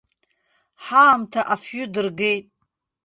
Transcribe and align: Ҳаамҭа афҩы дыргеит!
Ҳаамҭа 0.85 1.41
афҩы 1.53 1.85
дыргеит! 1.93 2.45